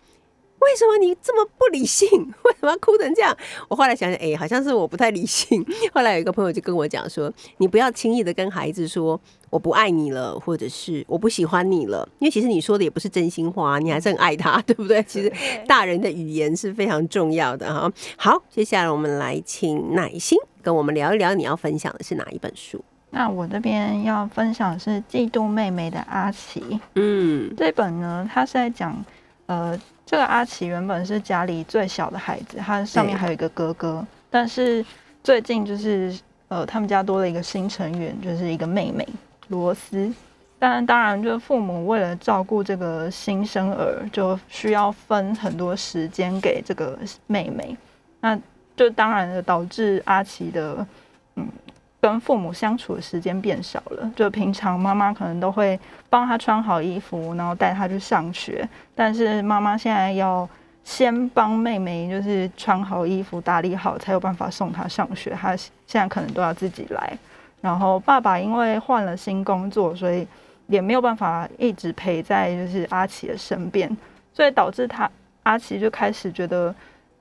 [0.63, 2.10] 为什么你这么不理性？
[2.43, 3.36] 为什么要哭成这样？
[3.67, 5.65] 我后来想想，哎，好像是我不太理性。
[5.93, 15.04] 后来有一个朋友就跟我讲说：“你不要轻易的跟孩子说我不爱你了，或者是我不喜欢你了，因为其实你说的也不是真心话，你还是很爱他，对不对？
[15.04, 15.32] 其实
[15.67, 17.91] 大人的语言是非常重要的哈。
[18.17, 22.84] 好，接下来我们来请乃心跟我们聊一聊，你要分享的是哪一本书？
[23.15, 26.62] 那我这边要分享是《嫉妒妹妹的阿奇》。
[26.95, 29.06] 嗯，这本呢，它是在讲，
[29.53, 34.83] 呃，这个阿奇原本是家里最小的孩子，他上面还有一个哥哥，但是
[35.23, 39.07] 最近就是，呃，他们家多了一个新成员，就是一个妹妹
[39.49, 40.11] 罗斯。
[40.57, 47.77] 但当然，就是父母为了照顾这个新生儿，就需要分很多时间给这个妹妹。
[48.21, 48.35] 那
[48.75, 50.87] 就当然的导致阿奇的，
[51.35, 51.47] 嗯，
[52.03, 54.11] 跟父母相处的时间变少了。
[54.13, 58.67] 就平常妈妈可能都会帮他穿好衣服，然后带他去上学。
[58.93, 60.47] 但是妈妈现在要
[60.83, 65.31] 先帮妹妹，就是穿好衣服、打理好，才有办法送她上学。
[65.31, 67.17] 他现在可能都要自己来。
[67.61, 70.27] 然后爸爸因为换了新工作，所以。
[70.67, 73.95] 也没有办法一直陪在就是阿奇的身边，
[74.33, 75.07] 所以导致他
[75.43, 76.73] 阿奇就开始觉得，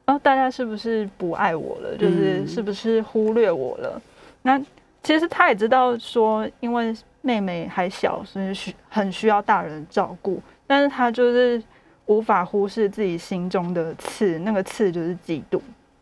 [0.07, 1.97] 哦，大家是不是不爱我了？
[1.99, 4.01] 就是是不是忽略我了？
[4.43, 4.61] 那
[5.03, 11.63] 其实他也知道说，因为妹妹还小，所以需很需要大人照顾，但是他就是
[12.07, 15.61] 无法忽视自己心中的刺，那个刺就是嫉妒。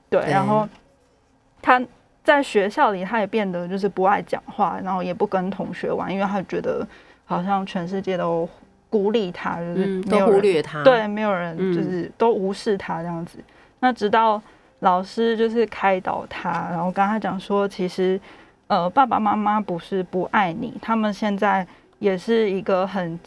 [0.09, 0.69] 对，然后
[1.63, 1.81] 他
[2.25, 6.87] 在学校里，他也变得就是不爱讲话，然后也不跟同学玩，因为他觉得。
[7.31, 8.49] 好像全世界都
[8.89, 13.39] 孤立他，就是都忽略他，对，没有人就是都无视他这样子。
[13.79, 14.43] 那直到
[14.81, 18.21] 老师就是开导他，然后跟他讲说，其实
[18.67, 21.67] 呃爸爸妈妈不是不爱你，他们现在
[21.99, 23.19] 也是一个很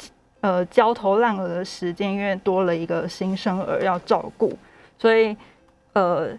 [0.41, 4.51] 呃焦头烂额的时间，因为多了一个新生儿要照顾，
[4.97, 5.35] 所以
[5.93, 6.29] 呃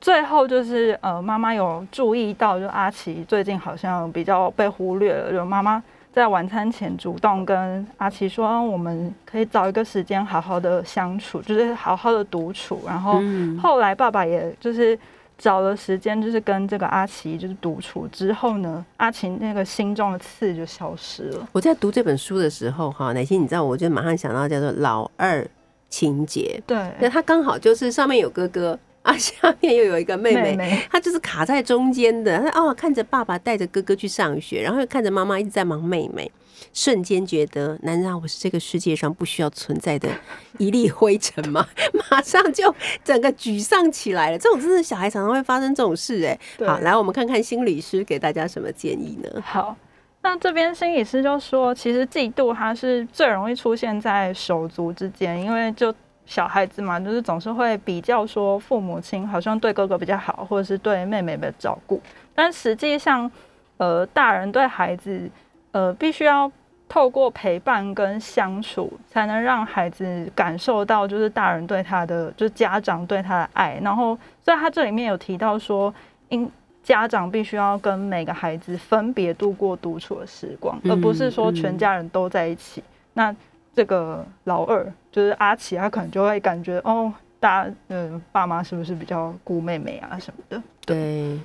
[0.00, 5.82] 最后就是呃妈妈有注意到，就阿奇最近好像比较被忽略了，就妈妈。
[6.14, 12.80] 在晚餐前主动跟阿奇说，我们可以找一个时间好好的相处，就是好好的独处。
[12.86, 13.20] 然后
[13.60, 14.96] 后来爸爸也就是
[15.36, 21.48] 找了时间，就是跟这个阿奇就是独处之后呢，阿奇那个心中的刺就消失了。
[21.50, 25.44] 我在读这本书的时候，哈，乃心，你知道，我就马上想到叫做老二
[25.88, 26.62] 情节。
[26.64, 28.78] 对，那他刚好就是上面有哥哥。
[29.04, 32.38] 啊， 下面又有一个妹妹，她就是卡在中间的。
[32.38, 36.30] 她哦，看着爸爸带着哥哥去上学，然后又看着妈妈一直在忙妹妹，
[36.72, 40.08] 瞬间觉得，难道我是这个世界上不需要存在的
[40.56, 41.68] 一粒灰尘吗？
[42.10, 44.38] 马上就整个沮丧起来了。
[44.38, 46.38] 这种真的小孩常常会发生这种事，哎。
[46.66, 49.42] 好，来我们看看心理师给大家什么建议呢？
[49.44, 49.76] 好，
[50.22, 55.94] 那这边心理师就说，其实嫉妒它是最容易出现在手足之间，因为就。
[56.26, 62.00] 小孩子嘛，就是总是会比较说父母亲好像对哥哥比较好，或者是对妹妹的照顾。
[62.34, 63.30] 但实际上，
[63.76, 65.30] 呃，大人对孩子，
[65.72, 66.50] 呃，必须要
[66.88, 73.78] 透过陪伴跟相处，才能让孩子感受到就是大人对他的，就是家长对他的爱。
[73.82, 75.92] 然后，所以他这里面有提到说，
[76.28, 76.50] 因
[76.82, 82.82] 家长必须要跟每个孩子分别度过独处的时光，而不是说全家人都在一起。
[83.14, 83.34] 那
[83.74, 90.62] 这个老二就是阿奇，他可能就会感觉哦，大嗯，爸妈是不是比较顾妹妹啊什么的？
[90.86, 91.38] 对。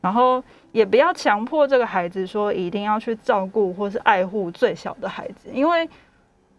[0.00, 5.88] 然后也不要强迫这个孩子说一定要去照顾或是爱护最小的孩子，因为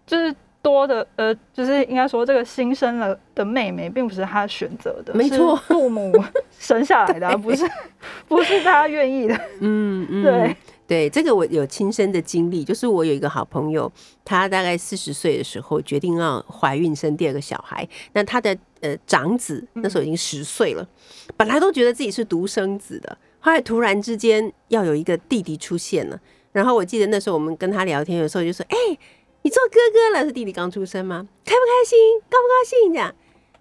[0.06, 6.12] 就是多的呃，就是应该说这个新生了的妹妹并不是他选择的，没错，父母
[6.60, 7.66] 生下来的， 不是
[8.28, 9.36] 不是他愿意的。
[9.62, 10.58] 嗯嗯，对。
[10.88, 13.92] 对这个我有亲身的经历，就是我有一个好朋友，
[14.24, 17.88] 她大概四十岁的时候决定要怀孕生第二个小孩。
[18.14, 20.88] 那她的呃长子那时候已经十岁了，
[21.36, 26.18] 本来都觉得自己是独生子的，后来突然之间要有一个弟弟出现了。
[26.54, 28.78] 然后我记得那时候我们跟他聊天，有时候就说：“哎，
[29.42, 31.28] 你做哥哥了，是弟弟刚出生吗？
[31.44, 32.00] 开不开心？
[32.30, 33.14] 高不高兴？”这样，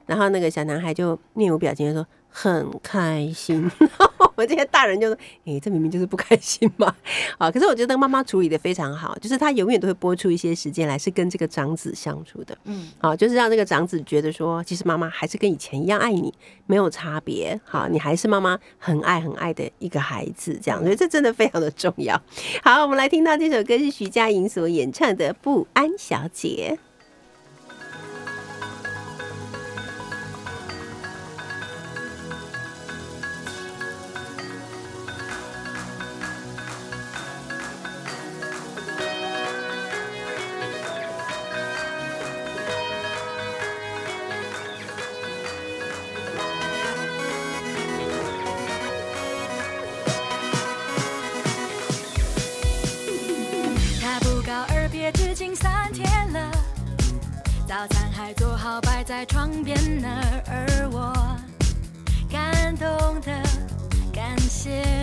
[0.07, 2.07] 然后那个小男孩就面无表情的说。
[2.39, 3.71] 很开心，
[4.37, 6.95] 我们这些大人就说：“哎，这明明就是不开心嘛！”
[7.39, 12.57] 啊，可是我觉得妈妈处理的非常好，就是她永远都会拨出一些时间来，是跟这个长子相处的。
[12.65, 16.33] 嗯，好，就是让这个长子觉得说，其实妈妈还是跟以前一样爱你，
[16.67, 17.59] 没有差别。
[17.65, 22.21] 好，你还是妈妈很爱很爱的一个孩子，这样，所以这真的非常的重要。
[22.63, 26.79] 好，我们来听到这首歌是徐佳莹所演唱的《不安小姐》。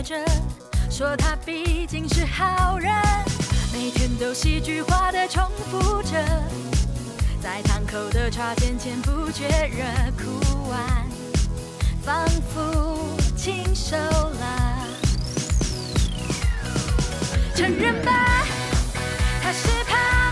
[0.03, 0.15] 着
[0.89, 2.93] 说他毕竟是好人，
[3.71, 6.09] 每天都戏剧化的重复着，
[7.41, 9.83] 在堂口的茶点前不觉热
[10.17, 10.79] 哭完，
[12.03, 14.87] 仿佛亲手了。
[17.55, 18.45] 承认吧，
[19.41, 20.22] 他是怕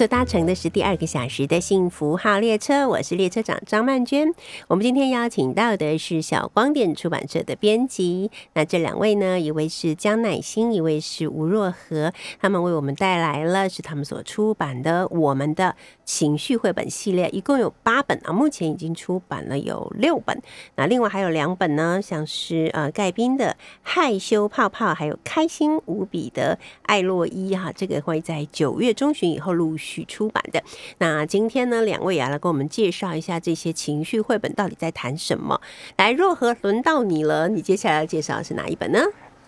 [0.00, 4.32] 所搭乘的是第二个小时的幸福号列车，我是列车长张曼娟。
[4.66, 15.76] 我们今天邀请到的是小光点出版社的编辑，那这两位呢，一位是江乃馨，一位是吴若荷，他们为我们带来了是他们所出版的我们的
[16.10, 20.42] 情绪绘本系列，一共有八本啊，目前已经出版了有六本，
[20.74, 30.60] 那另外还有两本呢，像是呃盖宾的害羞泡泡，还有开心无比的艾洛伊哈，这个会在九月中旬以后陆续出版的。
[30.98, 35.60] 那今天呢，两位也来跟我们介绍一下这些情绪绘本到底在谈什么。
[35.96, 37.48] 来，若何轮到你了？
[37.48, 39.00] 你接下来要介绍的是哪一本呢？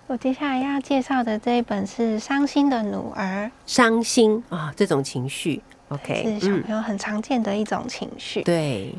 [0.06, 5.60] 我接下来要介绍的这一本是《伤心的女儿伤心啊，这种情绪。
[5.92, 8.42] OK，》，是小朋友很常见的一种情绪。
[8.42, 8.94] 对，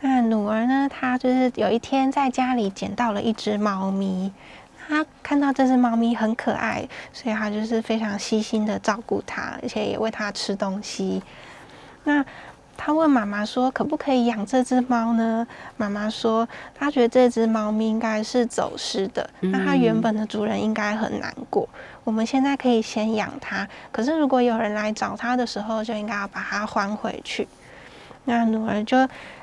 [0.00, 4.32] 那女儿呢，她就是有一天在家里捡到了一只猫咪，
[4.86, 11.22] 她看到这只猫咪很可爱，所以她就是非常细心的照顾它，而且也喂它吃东西。
[12.04, 12.24] 那
[12.78, 15.44] 她问妈妈说：“可不可以养这只猫呢？”
[15.76, 21.68] 妈妈说：“她觉得这只猫咪应该是走失的，那它原本的主人应该很难过。
[22.04, 27.46] 我们现在可以先养它，可是如果有人来找它的时候，就应该要把它还回去。”
[28.24, 28.96] 那女儿就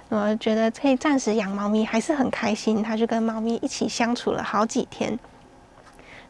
[0.09, 2.81] 女儿觉得可以暂时养猫咪，还是很开心。
[2.81, 5.19] 她就跟猫咪一起相处了好几天。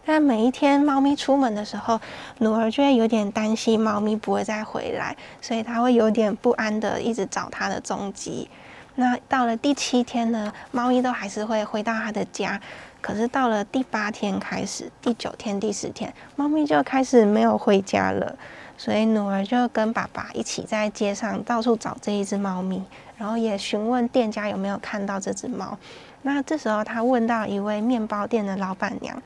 [0.06, 2.00] 那每一天猫咪出门的时候，
[2.40, 8.50] 努儿就会有点担心猫咪不会再回来，所以他会有点不安的一直找它的踪迹。
[8.96, 12.62] 那到了第七天呢，猫咪都还是会回到它的家。
[13.02, 18.36] 可是到了第八天开始，第九天、第十天，猫咪就开始没有回家了。
[18.78, 22.84] 所以努儿就跟爸爸一起在街上到处找这一只猫咪，
[23.18, 25.78] 然后也询问店家有没有看到这只猫。
[26.24, 29.22] 那这时候他问到一位面包店的老板娘，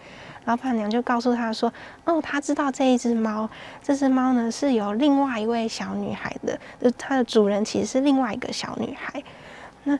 [0.45, 1.71] 老板娘就告诉他说
[2.05, 3.49] ：“哦，他知道这一只猫，
[3.83, 9.21] 这只猫呢是有另外一位小女孩的，就它的主人其实是另外一个小女孩。
[9.83, 9.97] 那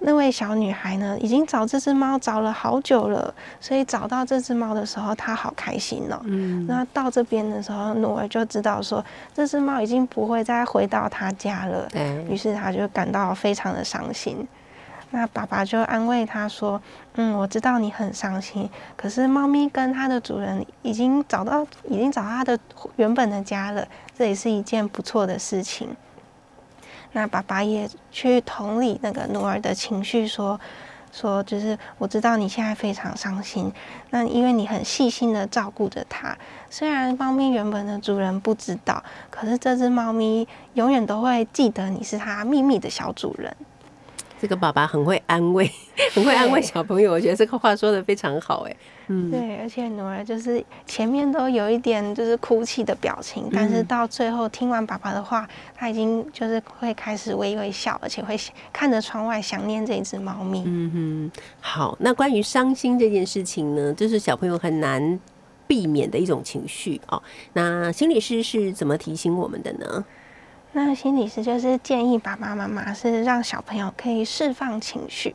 [0.00, 6.20] 那位小女孩呢，已经找这只猫找了好久了，所以找到这只猫的时候，她好开心哦。
[6.24, 11.88] 嗯，那到这边的时候，努尔就知道说，这只猫已经不会再回到他家了。
[11.90, 14.46] 对于是他就感到非常的伤心。
[15.14, 16.82] 那爸爸就安慰他说
[17.14, 22.58] ：“嗯，我知道你很伤心，可是猫咪跟它的主人已经找到，已经找到它的
[22.96, 23.86] 原本的家了，
[24.18, 25.96] 这也是一件不错的事情。”
[27.14, 30.60] 那爸爸也去同理那个努儿的情绪，说
[31.12, 33.72] 说就是我知道你现在非常伤心，
[34.10, 36.36] 那因为你很细心的照顾着它，
[36.68, 39.00] 虽然猫咪原本的主人不知道，
[39.30, 43.56] 可是这只猫咪永远都会记得你是它秘密的小主人。
[44.44, 45.66] 这个爸爸很会安慰，
[46.12, 47.10] 很会安慰小朋友。
[47.12, 48.76] 我觉得这个话说的非常好，哎，
[49.06, 58.38] 嗯，对，而且女儿就是前面都有一点就是哭泣的表情，但是到最后听完爸爸的话，她已经就是会开始微微笑，而且会
[58.70, 60.62] 看着窗外想念这只猫咪。
[60.66, 61.96] 嗯哼，好。
[62.00, 65.18] 那关于伤心这件事情呢，就是小朋友很难
[65.66, 67.22] 避免的一种情绪哦。
[67.54, 70.04] 那心理师是怎么提醒我们的呢？
[70.76, 75.32] 那心理师就是建议爸爸妈妈是让小朋友可以释放情绪，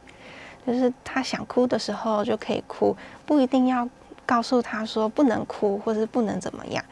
[0.67, 3.87] 就是他想哭的时候就可以哭，不一定要
[4.25, 6.83] 告诉他说不能哭或是不能怎么样。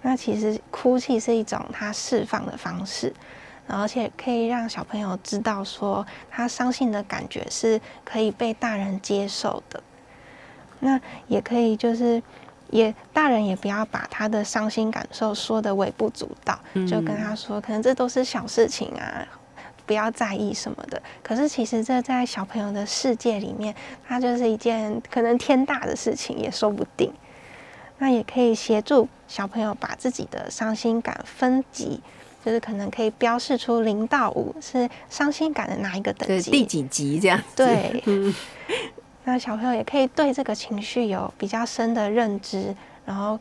[0.00, 3.14] 那其实哭泣是一种他释放的方式，
[3.68, 9.80] 而且可以让小朋友知道说他伤心的感觉是可以被大人接受的。
[10.80, 12.20] 那也可以就是。
[12.72, 16.58] 也大人也不要把他的伤心感受说的微不足道，
[16.88, 19.24] 就跟他说，可能这都是小事情啊，
[19.84, 21.00] 不要在意什么的。
[21.22, 23.74] 可是其实这在小朋友的世界里面，
[24.08, 27.12] 它就是一件可能天大的事情，也说不定。
[27.98, 32.00] 那也可以协助小朋友把自己的伤心感分级，
[32.44, 37.44] 就是可能可以标示出零到五是伤心感的哪一个等级，第几级这样子？
[37.54, 38.34] 对， 嗯
[39.24, 42.74] 那小朋友也可以对这个情绪有比较深的认知，
[43.06, 43.38] 然后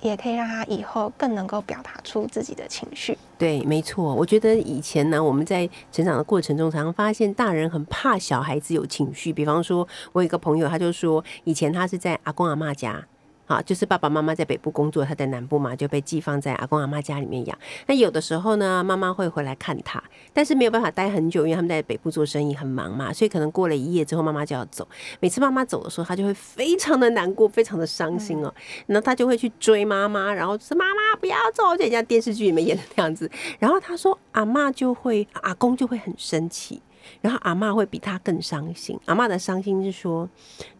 [0.00, 3.18] 也可以让他以后更能够表达出自己的情绪。
[3.36, 4.14] 对，没错。
[4.14, 9.32] 我觉得以前呢，我们在成长的过程中，常常发现大人很怕小孩子有情绪。
[9.32, 13.04] 比方说，我有一个朋友，他就说，以前他是在阿公阿妈家。
[13.48, 17.58] 好，就是爸爸妈妈在北部工作，他在南部嘛，就被寄放在阿公阿妈家里面养。
[17.86, 20.02] 那有的时候呢，妈妈会回来看他，
[20.34, 24.86] 但是没有办法待很久，因为他们在北部做生意很忙嘛，所以可能过了一夜之后，妈妈就要走。
[25.18, 28.54] 每次妈妈走的时候，他就会非常的难过，非常的伤心哦。
[28.88, 33.30] 那他就会去追妈妈，然后说：“妈妈不要走！”就像电视剧里面演的那样子。
[33.58, 36.82] 然后他说：“阿妈就会，阿公就会很生气，
[37.22, 39.00] 然后阿妈会比他更伤心。
[39.06, 40.28] 阿妈的伤心是说：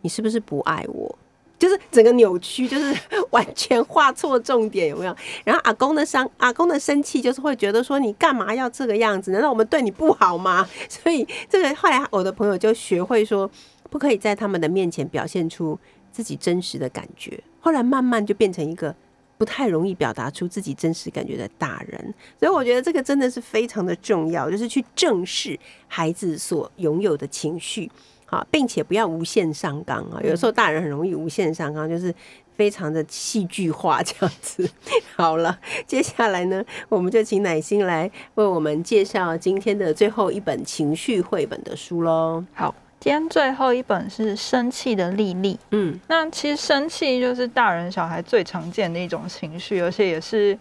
[0.03, 1.19] 你是不是不爱我？”
[1.59, 2.95] 就是整个扭曲，就是
[3.31, 5.17] 完全画错重点，有没有？
[5.45, 9.33] 然后阿公的伤，阿公的生气，就是会觉得说你干嘛要这个样子？
[9.33, 10.67] 难道我们对你不好吗？
[10.89, 13.51] 所以这个后来我的朋友就学会说，
[13.91, 15.77] 不可以在他们的面前表现出
[16.13, 17.43] 自己真实的感觉。
[17.61, 18.95] 后来慢慢就变成一个
[19.37, 22.15] 不太容易表达出自己真实感觉的大人。
[22.39, 27.91] 所以我觉得这个真的是非常的重要，就是去正视孩子所拥有的情绪。
[28.31, 30.21] 好，并且不要无限上纲啊！
[30.23, 32.15] 有时候大人很容易无限上纲，就是
[32.55, 34.69] 非常的戏剧化这样子。
[35.17, 42.45] 好了，接下来呢，我们就请乃心来为我们介绍今天的最后一本情绪绘本的书喽。
[42.53, 45.55] 好，今天最后一本是《生气的莉莉》。
[45.71, 50.59] 嗯，那其实生气就是大人小孩最常见的一种情绪，而且也是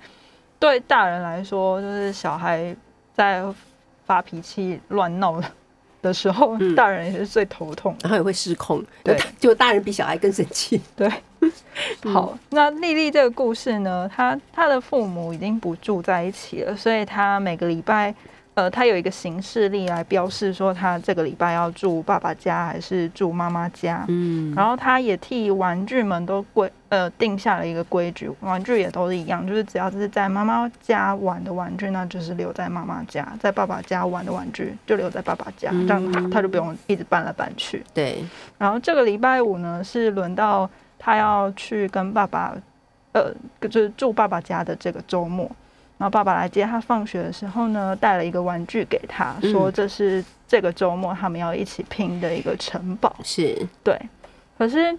[0.58, 2.74] 对大人来说，就是小孩
[3.14, 3.44] 在
[4.06, 5.52] 发脾气、乱闹的。
[6.02, 8.84] 的时候，大人也是最头痛，然后也会失控。
[9.04, 10.82] 对，就大人比小孩更生气。
[10.96, 11.12] 对，
[12.12, 18.14] 好，那丽丽这个故事呢，她她的父母已经不住在一起了，所以她每个礼拜。
[18.58, 24.04] 呃，他有一个行事历来标示说他这个礼拜要住爸爸家还是住妈妈家。
[24.08, 37.84] 嗯，然后他也替玩具们都规呃定下了一个规矩，玩具也都是一样，就是只要是在妈妈家玩的玩具，那就是留在妈妈家；在爸爸家玩的玩具就留在爸爸家，这样他他就不用一直搬来搬去。
[37.94, 38.26] 对。
[38.58, 42.56] 然后这个礼拜五呢，是轮到他要去跟爸爸，
[43.12, 43.32] 呃，
[43.62, 45.48] 就是住爸爸家的这个周末。
[45.98, 53.16] 然后爸爸来接他放学的时候呢，带了一个玩具给他，说这是这个周末他们要一起拼的一个城堡。
[53.24, 54.00] 是对，
[54.58, 54.98] 可是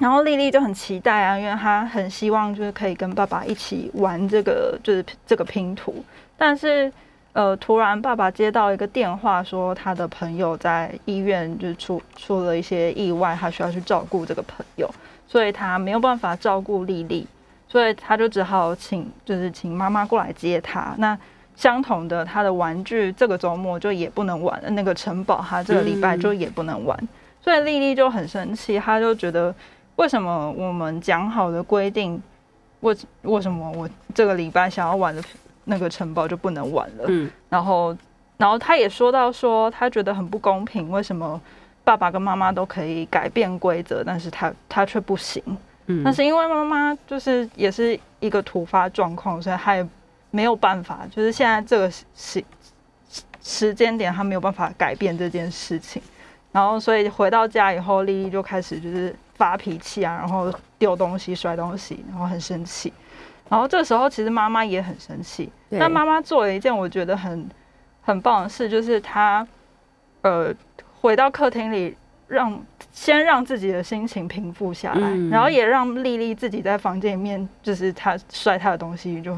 [0.00, 6.04] 然后丽丽就很期待啊，因为她很希望就是可以跟爸爸一起玩这个就是这个拼图。
[6.36, 6.92] 但是
[7.32, 14.88] 呃，突然爸爸接到一个电话，说他的朋友在医院就是出出了一些意外，他需要去照顾这个朋友，
[15.26, 17.26] 所以他没有办法照顾丽丽。
[17.74, 20.94] 所以他就只好请，就是请妈妈过来接他。
[20.98, 21.18] 那
[21.56, 24.70] 相同的，他的玩具这个周末就也不能玩了。
[24.70, 26.96] 那个城堡，他这个礼拜就也不能玩。
[27.42, 29.52] 所以丽丽就很生气，她就觉得
[29.96, 32.22] 为什么我们讲好的规定，
[32.82, 35.20] 为为什么我这个礼拜想要玩的
[35.64, 37.06] 那个城堡就不能玩了？
[37.08, 37.28] 嗯。
[37.48, 37.96] 然后，
[38.36, 41.40] 然后他也说到说，他觉得很不公平，为什么
[41.82, 45.42] 爸爸跟妈妈都可以改变规则，但是他他却不行。
[45.86, 49.86] 那是因为妈妈就是也是一个突发状况，所以她也
[50.30, 52.42] 没有办法，就是现在这个时
[53.42, 56.00] 时间点，她没有办法改变这件事情。
[56.52, 62.90] 然后，所以回到家以后，丽丽就开始就是发脾气啊，然后丢东西、摔东西，然后很生气。
[63.50, 65.52] 然后这时候，其实妈妈也很生气。
[65.78, 67.46] 但妈妈做了一件我觉得很
[68.00, 69.46] 很棒的事，就是她
[70.22, 70.50] 呃
[71.00, 71.94] 回到客厅里。
[72.26, 79.36] 让先让自己的心情平复下来，然后也让丽丽自己在房间里面，就是她摔她的东西，就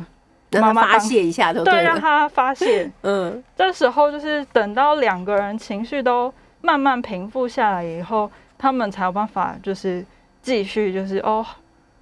[0.61, 2.91] 妈妈发泄一下都对，让她发泄。
[3.03, 10.05] 嗯，这时候就是等到两个人情绪都慢慢平复下来以后，他们才有办法就是
[10.41, 11.45] 继续就是哦，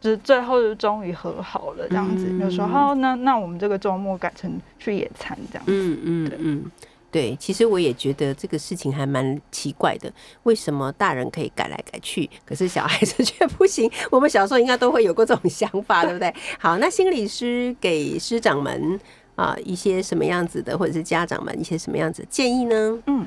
[0.00, 2.28] 就是最后就终于和好了这样子。
[2.38, 5.72] 有时候那那我们这个周末改成去野餐这样子。
[5.72, 6.70] 嗯嗯嗯。
[7.14, 10.12] 对，其实我也觉得这个事情还蛮奇怪的，
[10.42, 13.88] 为什么大人可以改来改去，可是小孩子 却不行？
[14.10, 16.34] 我们小时候应该都会有过这种想法，对不对？
[16.58, 18.98] 好，那心理师给师长们
[19.36, 22.98] 啊一些什么样子的，或者是家长们一些什么样子建议呢？
[23.06, 23.24] 嗯，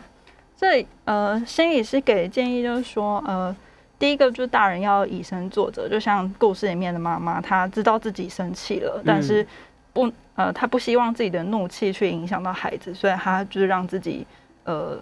[0.57, 3.55] 这呃，心理师给的建议就是说，呃，
[3.97, 9.47] 第一个就是大人要以身作则，就像故事里面的妈妈，她知道自己生气了，但是。
[9.93, 10.07] 不，
[10.37, 14.25] 呃，他不希望自己的怒气去影响到孩子，所以他就是让自己，
[14.63, 14.97] 呃，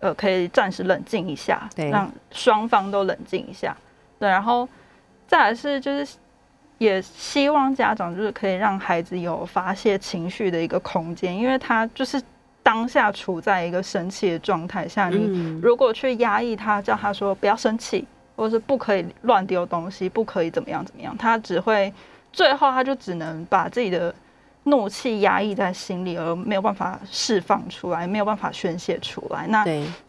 [0.00, 3.74] 呃，可以暂时冷静一下，让双方都冷静一下。
[4.18, 4.68] 对，然后
[5.26, 6.16] 再来是，就是
[6.76, 12.20] 也希望家长就是可以让孩子有发泄情绪的一个空间，因为他就是
[12.62, 18.06] 当下处在一个生气的状态下，你如果去压抑他，叫他说不要生气。
[18.36, 21.92] 或者是不可以乱丢东西，不可以怎么样怎么样，他只会
[22.32, 24.14] 最后他就只能把自己的
[24.64, 29.46] 怒气压抑在心里，而没有办法释放出来，没有办法宣泄出来。
[29.46, 29.64] 那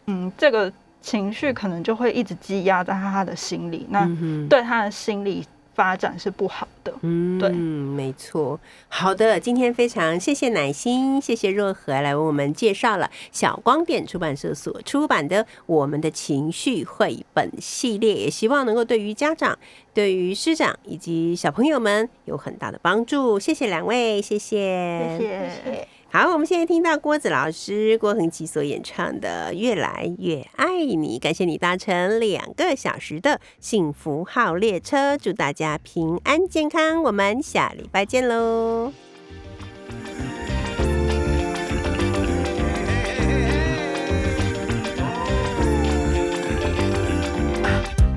[0.06, 4.06] 嗯，这个情绪可能就会一直积压在他的心里，那
[4.48, 5.46] 对他的心理。
[5.74, 8.60] 发展是不好的，嗯，对，没错。
[8.88, 19.58] 好的，今天非常谢谢乃心，谢谢若何来为我们介绍了小光点出版社所出版的《我们的情绪绘本》系列，也希望能够对于家长、
[19.94, 23.38] 对于师长以及小朋友们有很大的帮助。
[23.38, 25.88] 谢谢两位，谢谢，谢谢。
[26.14, 38.92] 好，我们现在听到郭子老师郭恒琪所演唱的《越来越爱你》，感谢你搭乘两个小时的幸福号列车，祝大家平安健康，我们下礼拜见喽。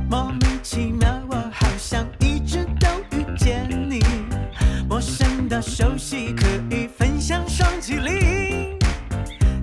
[0.10, 4.02] 莫名其妙，我好像一直都遇见你，
[4.89, 6.85] 陌生的熟悉可以
[7.86, 8.80] 麒麟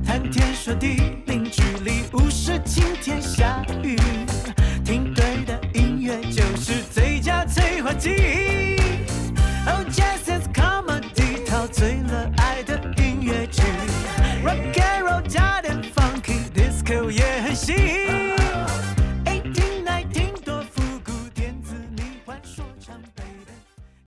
[0.06, 3.96] 谈天说地零距离无视晴天下雨。
[4.84, 8.41] 听对的音乐就是最佳催化剂。